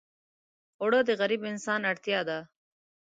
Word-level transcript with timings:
اوړه 0.81 0.99
د 1.05 1.09
غریب 1.19 1.41
انسان 1.51 1.81
اړتیا 1.91 2.19
ده 2.29 2.39